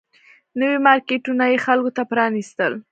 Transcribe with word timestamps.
نوي 0.59 0.77
مارکیټونه 0.87 1.43
یې 1.51 1.57
خلکو 1.65 1.91
ته 1.97 2.01
پرانيستل 2.11 2.73